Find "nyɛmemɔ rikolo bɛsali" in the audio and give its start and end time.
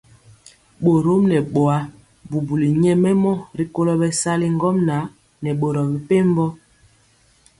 2.83-4.47